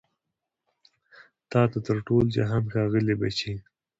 تا 1.51 1.61
ته 1.71 1.77
تر 1.87 1.97
ټول 2.07 2.25
جهان 2.35 2.63
ښاغلي 2.71 3.15
بچي 3.21 3.53